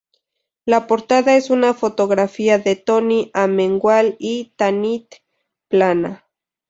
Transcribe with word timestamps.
La 0.65 0.87
portada 0.87 1.35
es 1.35 1.51
una 1.51 1.75
fotografía 1.75 2.57
de 2.57 2.75
Toni 2.75 3.29
Amengual 3.35 4.15
y 4.17 4.45
Tanit 4.57 5.13
Plana. 5.67 6.25